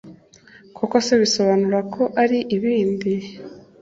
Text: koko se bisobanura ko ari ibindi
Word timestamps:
koko 0.75 0.95
se 1.05 1.13
bisobanura 1.21 1.79
ko 1.93 2.03
ari 2.21 2.39
ibindi 2.55 3.11